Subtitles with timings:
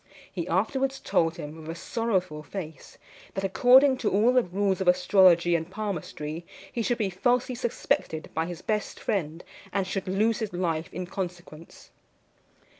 [0.33, 2.97] He afterwards told him with a sorrowful face,
[3.35, 8.31] that, according to all the rules of astrology and palmistry, he should be falsely suspected
[8.33, 11.91] by his best friend, and should lose his life in consequence.